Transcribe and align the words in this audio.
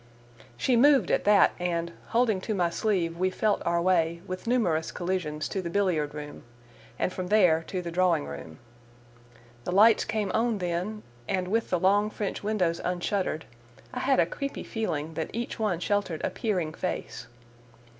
She 0.57 0.75
moved 0.75 1.11
at 1.11 1.25
that, 1.25 1.51
and, 1.59 1.91
holding 2.07 2.41
to 2.41 2.55
my 2.55 2.71
sleeve, 2.71 3.19
we 3.19 3.29
felt 3.29 3.61
our 3.67 3.79
way, 3.79 4.23
with 4.25 4.47
numerous 4.47 4.91
collisions, 4.91 5.47
to 5.49 5.61
the 5.61 5.69
billiard 5.69 6.15
room, 6.15 6.41
and 6.97 7.13
from 7.13 7.27
there 7.27 7.63
to 7.67 7.83
the 7.83 7.91
drawing 7.91 8.25
room. 8.25 8.57
The 9.63 9.71
lights 9.71 10.03
came 10.05 10.31
on 10.31 10.57
then, 10.57 11.03
and, 11.27 11.49
with 11.49 11.69
the 11.69 11.79
long 11.79 12.09
French 12.09 12.41
windows 12.41 12.81
unshuttered, 12.83 13.45
I 13.93 13.99
had 13.99 14.19
a 14.19 14.25
creepy 14.25 14.63
feeling 14.63 15.13
that 15.13 15.29
each 15.33 15.59
one 15.59 15.79
sheltered 15.79 16.21
a 16.23 16.31
peering 16.31 16.73
face. 16.73 17.27